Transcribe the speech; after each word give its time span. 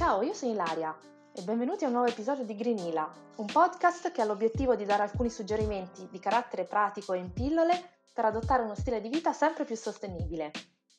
Ciao, 0.00 0.22
io 0.22 0.32
sono 0.32 0.52
Ilaria 0.52 0.98
e 1.30 1.42
benvenuti 1.42 1.84
a 1.84 1.88
un 1.88 1.92
nuovo 1.92 2.08
episodio 2.08 2.42
di 2.42 2.56
Greenila, 2.56 3.12
un 3.36 3.44
podcast 3.44 4.10
che 4.12 4.22
ha 4.22 4.24
l'obiettivo 4.24 4.74
di 4.74 4.86
dare 4.86 5.02
alcuni 5.02 5.28
suggerimenti 5.28 6.08
di 6.10 6.18
carattere 6.18 6.64
pratico 6.64 7.12
e 7.12 7.18
in 7.18 7.34
pillole 7.34 7.98
per 8.14 8.24
adottare 8.24 8.62
uno 8.62 8.74
stile 8.74 9.02
di 9.02 9.10
vita 9.10 9.34
sempre 9.34 9.66
più 9.66 9.76
sostenibile. 9.76 10.52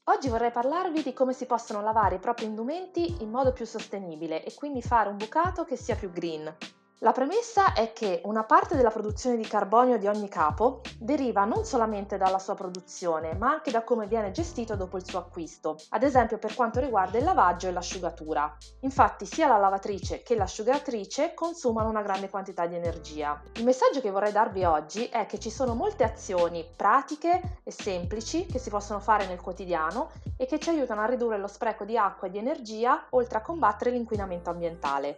Oggi 0.04 0.30
vorrei 0.30 0.52
parlarvi 0.52 1.02
di 1.02 1.14
come 1.14 1.34
si 1.34 1.48
possono 1.48 1.82
lavare 1.82 2.18
i 2.18 2.20
propri 2.20 2.46
indumenti 2.46 3.24
in 3.24 3.32
modo 3.32 3.54
più 3.54 3.66
sostenibile 3.66 4.44
e 4.44 4.54
quindi 4.54 4.84
fare 4.84 5.10
un 5.10 5.18
bucato 5.18 5.64
che 5.64 5.78
sia 5.78 5.96
più 5.96 6.12
green. 6.12 6.56
La 7.04 7.14
premessa 7.14 7.74
è 7.74 7.94
che 7.94 8.22
una 8.26 8.44
parte 8.44 8.76
della 8.76 8.92
produzione 8.92 9.36
di 9.36 9.48
carbonio 9.48 9.98
di 9.98 10.06
ogni 10.06 10.30
capo 10.30 10.82
deriva 11.00 11.46
non 11.46 11.66
solamente 11.66 12.16
dalla 12.16 12.38
sua 12.38 12.54
produzione, 12.54 13.34
ma 13.34 13.50
anche 13.50 13.72
da 13.72 13.84
come 13.84 14.06
viene 14.06 14.30
gestito 14.30 14.76
dopo 14.76 14.98
il 14.98 15.06
suo 15.08 15.18
acquisto, 15.18 15.78
ad 15.90 16.04
esempio 16.04 16.38
per 16.38 16.54
quanto 16.54 16.80
riguarda 16.80 17.18
il 17.18 17.24
lavaggio 17.24 17.68
e 17.68 17.72
l'asciugatura. 17.72 18.56
Infatti 18.82 19.26
sia 19.26 19.48
la 19.48 19.58
lavatrice 19.58 20.22
che 20.22 20.36
l'asciugatrice 20.36 21.34
consumano 21.34 21.90
una 21.90 22.04
grande 22.04 22.30
quantità 22.30 22.68
di 22.68 22.76
energia. 22.76 23.42
Il 23.56 23.64
messaggio 23.64 24.00
che 24.00 24.12
vorrei 24.12 24.32
darvi 24.32 24.64
oggi 24.64 25.06
è 25.08 25.26
che 25.26 25.40
ci 25.40 25.50
sono 25.50 25.74
molte 25.74 26.04
azioni 26.04 26.64
pratiche 26.76 27.62
e 27.64 27.72
semplici 27.72 28.46
che 28.46 28.60
si 28.60 28.70
possono 28.70 29.00
fare 29.00 29.26
nel 29.26 29.42
quotidiano 29.42 30.12
e 30.38 30.46
che 30.46 30.60
ci 30.60 30.70
aiutano 30.70 31.02
a 31.02 31.06
ridurre 31.06 31.40
lo 31.40 31.48
spreco 31.48 31.84
di 31.84 31.98
acqua 31.98 32.28
e 32.28 32.30
di 32.30 32.38
energia, 32.38 33.08
oltre 33.10 33.40
a 33.40 33.42
combattere 33.42 33.90
l'inquinamento 33.90 34.52
ambientale. 34.52 35.18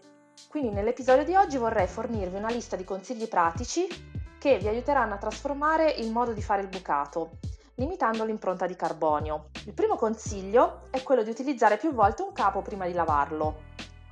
Quindi 0.49 0.71
nell'episodio 0.71 1.23
di 1.23 1.35
oggi 1.35 1.57
vorrei 1.57 1.87
fornirvi 1.87 2.37
una 2.37 2.49
lista 2.49 2.75
di 2.75 2.83
consigli 2.83 3.27
pratici 3.27 3.87
che 4.37 4.57
vi 4.57 4.67
aiuteranno 4.67 5.13
a 5.13 5.17
trasformare 5.17 5.89
il 5.89 6.11
modo 6.11 6.33
di 6.33 6.41
fare 6.41 6.61
il 6.61 6.67
bucato, 6.67 7.37
limitando 7.75 8.25
l'impronta 8.25 8.67
di 8.67 8.75
carbonio. 8.75 9.49
Il 9.65 9.73
primo 9.73 9.95
consiglio 9.95 10.87
è 10.91 11.01
quello 11.01 11.23
di 11.23 11.29
utilizzare 11.29 11.77
più 11.77 11.93
volte 11.93 12.21
un 12.21 12.33
capo 12.33 12.61
prima 12.61 12.85
di 12.85 12.93
lavarlo, 12.93 13.61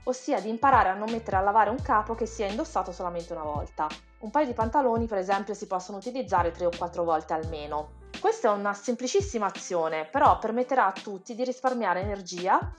ossia 0.04 0.40
di 0.40 0.50
imparare 0.50 0.90
a 0.90 0.96
non 0.96 1.12
mettere 1.12 1.38
a 1.38 1.42
lavare 1.42 1.70
un 1.70 1.82
capo 1.82 2.16
che 2.16 2.26
sia 2.26 2.48
indossato 2.48 2.92
solamente 2.92 3.34
una 3.34 3.44
volta. 3.44 3.88
Un 4.20 4.32
paio 4.32 4.46
di 4.46 4.54
pantaloni, 4.54 5.06
per 5.06 5.18
esempio, 5.18 5.54
si 5.54 5.68
possono 5.68 5.98
utilizzare 5.98 6.52
3 6.52 6.66
o 6.66 6.72
4 6.76 7.04
volte 7.04 7.34
almeno. 7.34 8.00
Questa 8.20 8.50
è 8.50 8.52
una 8.52 8.74
semplicissima 8.74 9.48
azione, 9.48 10.06
però 10.06 10.38
permetterà 10.38 10.86
a 10.86 10.92
tutti 10.92 11.34
di 11.34 11.44
risparmiare 11.44 12.02
energia 12.02 12.72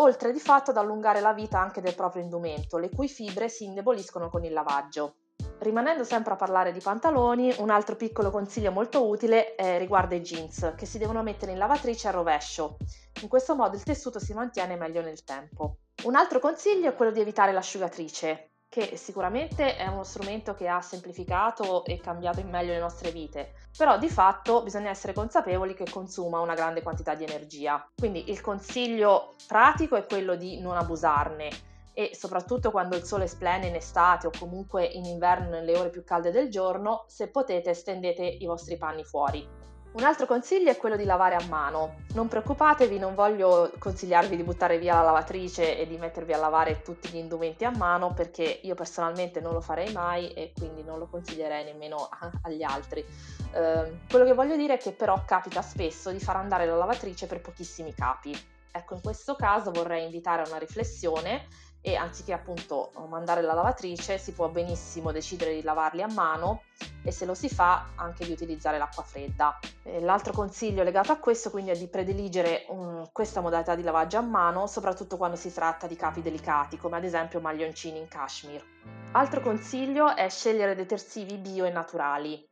oltre 0.00 0.32
di 0.32 0.38
fatto 0.38 0.70
ad 0.70 0.76
allungare 0.76 1.20
la 1.20 1.32
vita 1.32 1.60
anche 1.60 1.80
del 1.80 1.94
proprio 1.94 2.22
indumento, 2.22 2.78
le 2.78 2.90
cui 2.90 3.08
fibre 3.08 3.48
si 3.48 3.64
indeboliscono 3.64 4.28
con 4.28 4.44
il 4.44 4.52
lavaggio. 4.52 5.14
Rimanendo 5.60 6.04
sempre 6.04 6.34
a 6.34 6.36
parlare 6.36 6.72
di 6.72 6.80
pantaloni, 6.80 7.54
un 7.58 7.70
altro 7.70 7.96
piccolo 7.96 8.30
consiglio 8.30 8.70
molto 8.70 9.08
utile 9.08 9.56
eh, 9.56 9.78
riguarda 9.78 10.14
i 10.14 10.20
jeans, 10.20 10.74
che 10.76 10.86
si 10.86 10.98
devono 10.98 11.22
mettere 11.22 11.52
in 11.52 11.58
lavatrice 11.58 12.08
a 12.08 12.12
rovescio. 12.12 12.76
In 13.22 13.28
questo 13.28 13.56
modo 13.56 13.74
il 13.74 13.82
tessuto 13.82 14.20
si 14.20 14.32
mantiene 14.32 14.76
meglio 14.76 15.02
nel 15.02 15.24
tempo. 15.24 15.78
Un 16.04 16.14
altro 16.14 16.38
consiglio 16.38 16.88
è 16.88 16.94
quello 16.94 17.10
di 17.10 17.20
evitare 17.20 17.52
l'asciugatrice 17.52 18.50
che 18.68 18.96
sicuramente 18.96 19.76
è 19.76 19.86
uno 19.86 20.04
strumento 20.04 20.54
che 20.54 20.68
ha 20.68 20.80
semplificato 20.82 21.84
e 21.84 21.98
cambiato 21.98 22.40
in 22.40 22.50
meglio 22.50 22.72
le 22.72 22.78
nostre 22.78 23.10
vite, 23.10 23.54
però 23.76 23.98
di 23.98 24.10
fatto 24.10 24.62
bisogna 24.62 24.90
essere 24.90 25.14
consapevoli 25.14 25.74
che 25.74 25.88
consuma 25.90 26.40
una 26.40 26.54
grande 26.54 26.82
quantità 26.82 27.14
di 27.14 27.24
energia. 27.24 27.88
Quindi 27.96 28.30
il 28.30 28.40
consiglio 28.40 29.34
pratico 29.46 29.96
è 29.96 30.04
quello 30.04 30.36
di 30.36 30.60
non 30.60 30.76
abusarne 30.76 31.48
e 31.94 32.10
soprattutto 32.14 32.70
quando 32.70 32.94
il 32.94 33.02
sole 33.02 33.26
splende 33.26 33.66
in 33.66 33.74
estate 33.74 34.26
o 34.28 34.30
comunque 34.38 34.84
in 34.84 35.04
inverno 35.04 35.48
nelle 35.48 35.76
ore 35.76 35.90
più 35.90 36.04
calde 36.04 36.30
del 36.30 36.50
giorno, 36.50 37.04
se 37.08 37.28
potete 37.28 37.74
stendete 37.74 38.22
i 38.22 38.44
vostri 38.44 38.76
panni 38.76 39.02
fuori. 39.02 39.44
Un 39.90 40.04
altro 40.04 40.26
consiglio 40.26 40.70
è 40.70 40.76
quello 40.76 40.96
di 40.96 41.04
lavare 41.04 41.34
a 41.34 41.44
mano. 41.48 42.02
Non 42.14 42.28
preoccupatevi, 42.28 42.98
non 42.98 43.14
voglio 43.14 43.72
consigliarvi 43.78 44.36
di 44.36 44.44
buttare 44.44 44.78
via 44.78 44.94
la 44.94 45.02
lavatrice 45.02 45.78
e 45.78 45.86
di 45.86 45.96
mettervi 45.96 46.34
a 46.34 46.38
lavare 46.38 46.82
tutti 46.82 47.08
gli 47.08 47.16
indumenti 47.16 47.64
a 47.64 47.70
mano 47.70 48.12
perché 48.12 48.60
io 48.62 48.74
personalmente 48.74 49.40
non 49.40 49.54
lo 49.54 49.60
farei 49.60 49.90
mai 49.92 50.32
e 50.34 50.52
quindi 50.56 50.82
non 50.84 50.98
lo 50.98 51.06
consiglierei 51.06 51.64
nemmeno 51.64 52.08
agli 52.42 52.62
altri. 52.62 53.00
Eh, 53.00 54.00
quello 54.08 54.24
che 54.24 54.34
voglio 54.34 54.56
dire 54.56 54.74
è 54.74 54.78
che 54.78 54.92
però 54.92 55.24
capita 55.24 55.62
spesso 55.62 56.10
di 56.10 56.20
far 56.20 56.36
andare 56.36 56.66
la 56.66 56.76
lavatrice 56.76 57.26
per 57.26 57.40
pochissimi 57.40 57.94
capi. 57.94 58.38
Ecco, 58.78 58.94
in 58.94 59.00
questo 59.00 59.34
caso 59.34 59.72
vorrei 59.72 60.04
invitare 60.04 60.42
a 60.42 60.48
una 60.48 60.58
riflessione 60.58 61.48
e 61.80 61.96
anziché 61.96 62.32
appunto 62.32 62.90
mandare 63.08 63.40
la 63.40 63.54
lavatrice 63.54 64.18
si 64.18 64.32
può 64.32 64.48
benissimo 64.48 65.10
decidere 65.10 65.54
di 65.54 65.62
lavarli 65.62 66.02
a 66.02 66.08
mano 66.12 66.62
e 67.02 67.10
se 67.10 67.24
lo 67.24 67.34
si 67.34 67.48
fa 67.48 67.90
anche 67.96 68.24
di 68.24 68.32
utilizzare 68.32 68.78
l'acqua 68.78 69.02
fredda. 69.02 69.58
L'altro 70.00 70.32
consiglio 70.32 70.84
legato 70.84 71.10
a 71.10 71.18
questo 71.18 71.50
quindi 71.50 71.70
è 71.70 71.76
di 71.76 71.88
prediligere 71.88 72.66
um, 72.68 73.08
questa 73.12 73.40
modalità 73.40 73.74
di 73.74 73.82
lavaggio 73.82 74.18
a 74.18 74.22
mano 74.22 74.66
soprattutto 74.66 75.16
quando 75.16 75.36
si 75.36 75.52
tratta 75.52 75.86
di 75.86 75.96
capi 75.96 76.22
delicati 76.22 76.76
come 76.76 76.96
ad 76.96 77.04
esempio 77.04 77.40
maglioncini 77.40 77.98
in 77.98 78.06
cashmere. 78.06 78.64
Altro 79.12 79.40
consiglio 79.40 80.14
è 80.14 80.28
scegliere 80.28 80.76
detersivi 80.76 81.36
bio 81.36 81.64
e 81.64 81.70
naturali. 81.70 82.47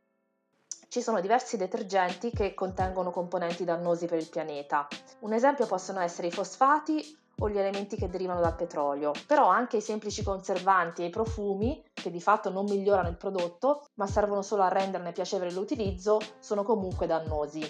Ci 0.89 1.01
sono 1.01 1.19
diversi 1.19 1.57
detergenti 1.57 2.31
che 2.31 2.53
contengono 2.53 3.11
componenti 3.11 3.65
dannosi 3.65 4.05
per 4.05 4.19
il 4.19 4.29
pianeta. 4.29 4.87
Un 5.19 5.33
esempio 5.33 5.65
possono 5.65 5.99
essere 5.99 6.27
i 6.27 6.31
fosfati 6.31 7.03
o 7.39 7.49
gli 7.49 7.57
elementi 7.57 7.97
che 7.97 8.07
derivano 8.07 8.39
dal 8.39 8.55
petrolio, 8.55 9.11
però 9.27 9.47
anche 9.47 9.77
i 9.77 9.81
semplici 9.81 10.23
conservanti 10.23 11.03
e 11.03 11.07
i 11.07 11.09
profumi, 11.09 11.83
che 11.91 12.09
di 12.09 12.21
fatto 12.21 12.49
non 12.49 12.63
migliorano 12.63 13.09
il 13.09 13.17
prodotto, 13.17 13.87
ma 13.95 14.07
servono 14.07 14.41
solo 14.41 14.63
a 14.63 14.69
renderne 14.69 15.11
piacevole 15.11 15.51
l'utilizzo, 15.51 16.19
sono 16.39 16.63
comunque 16.63 17.05
dannosi. 17.05 17.69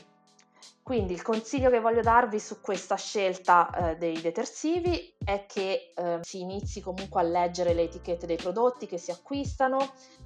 Quindi 0.83 1.13
il 1.13 1.23
consiglio 1.23 1.71
che 1.71 1.81
voglio 1.81 2.01
darvi 2.01 2.39
su 2.39 2.61
questa 2.61 2.95
scelta 2.95 3.69
eh, 3.71 3.97
dei 3.97 4.21
detersivi 4.21 5.16
è 5.27 5.45
che 5.45 5.91
eh, 5.93 6.19
si 6.21 6.39
inizi 6.39 6.79
comunque 6.79 7.19
a 7.19 7.23
leggere 7.23 7.73
le 7.73 7.81
etichette 7.81 8.25
dei 8.25 8.37
prodotti 8.37 8.85
che 8.85 8.97
si 8.97 9.11
acquistano 9.11 9.77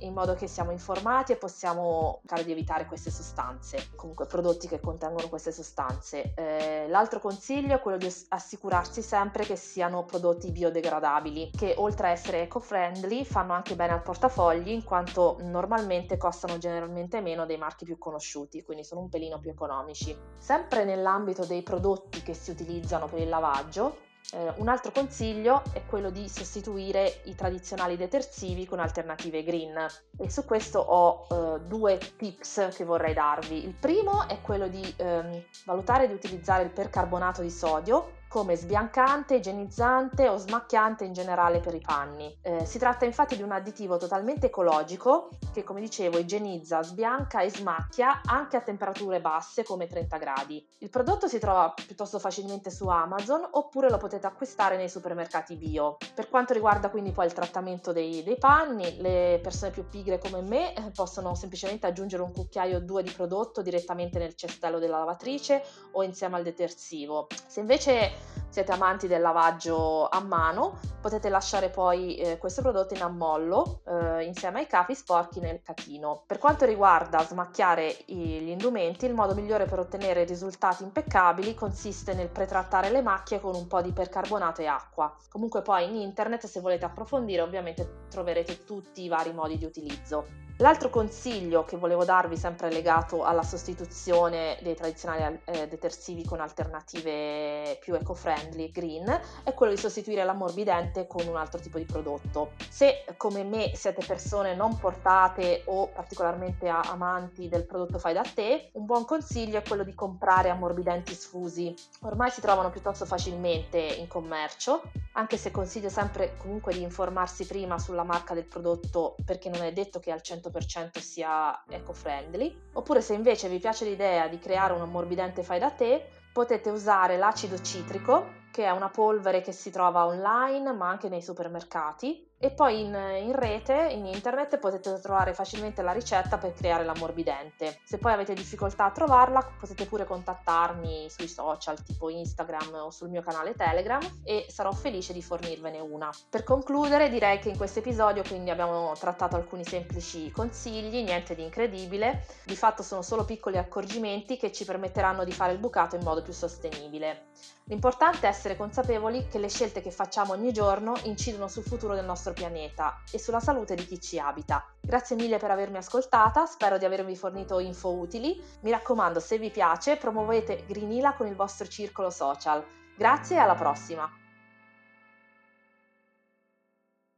in 0.01 0.13
modo 0.13 0.35
che 0.35 0.45
siamo 0.45 0.69
informati 0.69 1.31
e 1.31 1.37
possiamo 1.37 2.19
cercare 2.19 2.43
di 2.43 2.51
evitare 2.51 2.85
queste 2.85 3.09
sostanze, 3.09 3.89
comunque 3.95 4.27
prodotti 4.27 4.67
che 4.67 4.79
contengono 4.79 5.27
queste 5.27 5.51
sostanze. 5.51 6.35
Eh, 6.35 6.85
l'altro 6.87 7.19
consiglio 7.19 7.73
è 7.73 7.81
quello 7.81 7.97
di 7.97 8.13
assicurarsi 8.29 9.01
sempre 9.01 9.43
che 9.43 9.55
siano 9.55 10.05
prodotti 10.05 10.51
biodegradabili, 10.51 11.49
che 11.49 11.73
oltre 11.77 12.09
a 12.09 12.11
essere 12.11 12.43
eco-friendly 12.43 13.25
fanno 13.25 13.53
anche 13.53 13.75
bene 13.75 13.93
al 13.93 14.03
portafogli 14.03 14.69
in 14.69 14.83
quanto 14.83 15.37
normalmente 15.41 16.17
costano 16.17 16.59
generalmente 16.59 17.21
meno 17.21 17.47
dei 17.47 17.57
marchi 17.57 17.85
più 17.85 17.97
conosciuti, 17.97 18.61
quindi 18.61 18.83
sono 18.83 19.01
un 19.01 19.09
pelino 19.09 19.39
più 19.39 19.49
economici. 19.49 20.15
Sempre 20.37 20.83
nell'ambito 20.83 21.43
dei 21.43 21.63
prodotti 21.63 22.21
che 22.21 22.35
si 22.35 22.51
utilizzano 22.51 23.07
per 23.07 23.17
il 23.17 23.29
lavaggio, 23.29 24.09
eh, 24.33 24.53
un 24.57 24.67
altro 24.67 24.91
consiglio 24.91 25.61
è 25.73 25.83
quello 25.85 26.09
di 26.09 26.29
sostituire 26.29 27.21
i 27.25 27.35
tradizionali 27.35 27.97
detersivi 27.97 28.65
con 28.65 28.79
alternative 28.79 29.43
green 29.43 29.85
e 30.17 30.29
su 30.29 30.45
questo 30.45 30.79
ho 30.79 31.27
eh, 31.29 31.61
due 31.61 31.99
tips 32.17 32.69
che 32.75 32.85
vorrei 32.85 33.13
darvi. 33.13 33.65
Il 33.65 33.73
primo 33.73 34.27
è 34.27 34.39
quello 34.41 34.67
di 34.67 34.93
ehm, 34.97 35.43
valutare 35.65 36.07
di 36.07 36.13
utilizzare 36.13 36.63
il 36.63 36.69
percarbonato 36.69 37.41
di 37.41 37.49
sodio 37.49 38.19
come 38.31 38.55
sbiancante, 38.55 39.35
igienizzante 39.35 40.29
o 40.29 40.37
smacchiante 40.37 41.03
in 41.03 41.11
generale 41.11 41.59
per 41.59 41.75
i 41.75 41.81
panni. 41.81 42.33
Eh, 42.41 42.65
si 42.65 42.79
tratta 42.79 43.03
infatti 43.03 43.35
di 43.35 43.43
un 43.43 43.51
additivo 43.51 43.97
totalmente 43.97 44.45
ecologico 44.45 45.31
che, 45.51 45.65
come 45.65 45.81
dicevo, 45.81 46.17
igienizza, 46.17 46.81
sbianca 46.81 47.41
e 47.41 47.49
smacchia 47.49 48.21
anche 48.23 48.55
a 48.55 48.61
temperature 48.61 49.19
basse 49.19 49.65
come 49.65 49.85
30 49.85 50.15
gradi. 50.15 50.65
Il 50.77 50.89
prodotto 50.89 51.27
si 51.27 51.39
trova 51.39 51.73
piuttosto 51.75 52.19
facilmente 52.19 52.71
su 52.71 52.87
Amazon 52.87 53.45
oppure 53.51 53.89
lo 53.89 53.97
potete 53.97 54.27
acquistare 54.27 54.77
nei 54.77 54.87
supermercati 54.87 55.57
bio. 55.57 55.97
Per 56.15 56.29
quanto 56.29 56.53
riguarda 56.53 56.89
quindi 56.89 57.11
poi 57.11 57.25
il 57.25 57.33
trattamento 57.33 57.91
dei, 57.91 58.23
dei 58.23 58.37
panni, 58.37 59.01
le 59.01 59.41
persone 59.43 59.71
più 59.71 59.89
pigre 59.89 60.19
come 60.19 60.39
me 60.39 60.73
eh, 60.73 60.91
possono 60.95 61.35
semplicemente 61.35 61.85
aggiungere 61.85 62.23
un 62.23 62.31
cucchiaio 62.31 62.77
o 62.77 62.79
due 62.79 63.03
di 63.03 63.11
prodotto 63.11 63.61
direttamente 63.61 64.19
nel 64.19 64.35
cestello 64.35 64.79
della 64.79 64.99
lavatrice 64.99 65.61
o 65.91 66.03
insieme 66.03 66.37
al 66.37 66.43
detersivo. 66.43 67.27
Se 67.45 67.59
invece 67.59 68.19
siete 68.51 68.73
amanti 68.73 69.07
del 69.07 69.21
lavaggio 69.21 70.09
a 70.09 70.19
mano, 70.19 70.77
potete 70.99 71.29
lasciare 71.29 71.69
poi 71.69 72.17
eh, 72.17 72.37
questo 72.37 72.61
prodotto 72.61 72.93
in 72.93 73.01
ammollo 73.01 73.81
eh, 73.87 74.25
insieme 74.25 74.59
ai 74.59 74.67
capi 74.67 74.93
sporchi 74.93 75.39
nel 75.39 75.61
catino. 75.63 76.23
Per 76.27 76.37
quanto 76.37 76.65
riguarda 76.65 77.23
smacchiare 77.23 77.95
gli 78.05 78.49
indumenti, 78.49 79.05
il 79.05 79.13
modo 79.13 79.33
migliore 79.33 79.65
per 79.65 79.79
ottenere 79.79 80.25
risultati 80.25 80.83
impeccabili 80.83 81.53
consiste 81.53 82.13
nel 82.13 82.29
pretrattare 82.29 82.89
le 82.89 83.01
macchie 83.01 83.39
con 83.39 83.55
un 83.55 83.67
po' 83.67 83.81
di 83.81 83.93
percarbonato 83.93 84.61
e 84.61 84.65
acqua. 84.65 85.15
Comunque 85.29 85.61
poi 85.61 85.87
in 85.87 85.95
internet 85.95 86.45
se 86.45 86.59
volete 86.59 86.83
approfondire 86.83 87.41
ovviamente 87.41 88.07
troverete 88.09 88.65
tutti 88.65 89.03
i 89.03 89.07
vari 89.07 89.31
modi 89.31 89.57
di 89.57 89.65
utilizzo. 89.65 90.25
L'altro 90.61 90.91
consiglio 90.91 91.65
che 91.65 91.75
volevo 91.75 92.05
darvi, 92.05 92.37
sempre 92.37 92.71
legato 92.71 93.23
alla 93.23 93.41
sostituzione 93.41 94.59
dei 94.61 94.75
tradizionali 94.75 95.39
eh, 95.45 95.67
detersivi 95.67 96.23
con 96.23 96.39
alternative 96.39 97.79
più 97.81 97.95
eco-friendly, 97.95 98.69
green, 98.69 99.21
è 99.43 99.55
quello 99.55 99.73
di 99.73 99.79
sostituire 99.79 100.23
l'ammorbidente 100.23 101.07
con 101.07 101.25
un 101.25 101.35
altro 101.35 101.59
tipo 101.59 101.79
di 101.79 101.85
prodotto. 101.85 102.51
Se 102.69 103.05
come 103.17 103.43
me 103.43 103.71
siete 103.73 104.05
persone 104.05 104.53
non 104.53 104.77
portate 104.77 105.63
o 105.65 105.87
particolarmente 105.87 106.67
amanti 106.67 107.49
del 107.49 107.65
prodotto 107.65 107.97
fai 107.97 108.13
da 108.13 108.21
te, 108.21 108.69
un 108.73 108.85
buon 108.85 109.03
consiglio 109.05 109.57
è 109.57 109.63
quello 109.67 109.83
di 109.83 109.95
comprare 109.95 110.49
ammorbidenti 110.49 111.15
sfusi. 111.15 111.73
Ormai 112.01 112.29
si 112.29 112.39
trovano 112.39 112.69
piuttosto 112.69 113.05
facilmente 113.05 113.79
in 113.79 114.07
commercio 114.07 114.83
anche 115.13 115.37
se 115.37 115.51
consiglio 115.51 115.89
sempre 115.89 116.35
comunque 116.37 116.73
di 116.73 116.81
informarsi 116.81 117.45
prima 117.45 117.77
sulla 117.77 118.03
marca 118.03 118.33
del 118.33 118.45
prodotto 118.45 119.15
perché 119.25 119.49
non 119.49 119.61
è 119.61 119.73
detto 119.73 119.99
che 119.99 120.11
al 120.11 120.21
100% 120.23 120.99
sia 120.99 121.63
eco-friendly, 121.67 122.69
oppure 122.73 123.01
se 123.01 123.13
invece 123.13 123.49
vi 123.49 123.59
piace 123.59 123.85
l'idea 123.85 124.27
di 124.27 124.39
creare 124.39 124.73
un 124.73 124.81
ammorbidente 124.81 125.43
fai 125.43 125.59
da 125.59 125.71
te, 125.71 126.07
potete 126.31 126.69
usare 126.69 127.17
l'acido 127.17 127.59
citrico, 127.61 128.39
che 128.51 128.65
è 128.65 128.69
una 128.69 128.89
polvere 128.89 129.41
che 129.41 129.51
si 129.51 129.71
trova 129.71 130.05
online 130.05 130.73
ma 130.73 130.89
anche 130.89 131.09
nei 131.09 131.21
supermercati 131.21 132.29
e 132.43 132.49
poi 132.49 132.81
in, 132.81 132.87
in, 133.21 133.35
rete, 133.35 133.89
in 133.91 134.07
internet, 134.07 134.57
potete 134.57 134.99
trovare 134.99 135.31
facilmente 135.35 135.83
la 135.83 135.91
ricetta 135.91 136.39
per 136.39 136.53
creare 136.53 136.83
l'ammorbidente. 136.83 137.81
Se 137.83 137.99
poi 137.99 138.13
avete 138.13 138.33
difficoltà 138.33 138.85
a 138.85 138.91
trovarla, 138.91 139.47
potete 139.59 139.85
pure 139.85 140.05
contattarmi 140.05 141.07
sui 141.07 141.27
social 141.27 141.83
tipo 141.83 142.09
Instagram 142.09 142.73
o 142.73 142.89
sul 142.89 143.09
mio 143.09 143.21
canale 143.21 143.53
Telegram 143.53 144.01
e 144.23 144.47
sarò 144.49 144.71
felice 144.71 145.13
di 145.13 145.21
fornirvene 145.21 145.79
una. 145.79 146.09
Per 146.31 146.43
concludere, 146.43 147.09
direi 147.09 147.37
che 147.37 147.49
in 147.49 147.57
questo 147.57 147.77
episodio 147.77 148.23
quindi 148.23 148.49
abbiamo 148.49 148.91
trattato 148.97 149.35
alcuni 149.35 149.63
semplici 149.63 150.31
consigli, 150.31 151.03
niente 151.03 151.35
di 151.35 151.43
incredibile. 151.43 152.25
Di 152.43 152.55
fatto 152.55 152.81
sono 152.81 153.03
solo 153.03 153.23
piccoli 153.23 153.59
accorgimenti 153.59 154.37
che 154.37 154.51
ci 154.51 154.65
permetteranno 154.65 155.23
di 155.23 155.31
fare 155.31 155.53
il 155.53 155.59
bucato 155.59 155.95
in 155.95 156.01
modo 156.21 156.23
più 156.23 156.33
sostenibile. 156.33 157.25
L'importante 157.65 158.27
è 158.27 158.29
essere 158.29 158.55
consapevoli 158.55 159.27
che 159.27 159.39
le 159.39 159.49
scelte 159.49 159.81
che 159.81 159.91
facciamo 159.91 160.33
ogni 160.33 160.53
giorno 160.53 160.93
incidono 161.03 161.47
sul 161.47 161.63
futuro 161.63 161.95
del 161.95 162.05
nostro 162.05 162.33
pianeta 162.33 163.01
e 163.11 163.19
sulla 163.19 163.39
salute 163.39 163.75
di 163.75 163.85
chi 163.85 163.99
ci 163.99 164.19
abita. 164.19 164.63
Grazie 164.79 165.15
mille 165.15 165.37
per 165.37 165.51
avermi 165.51 165.77
ascoltata, 165.77 166.45
spero 166.45 166.77
di 166.77 166.85
avervi 166.85 167.15
fornito 167.15 167.59
info 167.59 167.91
utili. 167.93 168.41
Mi 168.61 168.71
raccomando, 168.71 169.19
se 169.19 169.37
vi 169.37 169.49
piace, 169.49 169.97
promuovete 169.97 170.63
Greenila 170.67 171.13
con 171.13 171.27
il 171.27 171.35
vostro 171.35 171.67
circolo 171.67 172.09
social. 172.09 172.63
Grazie 172.95 173.37
e 173.37 173.39
alla 173.39 173.55
prossima! 173.55 174.20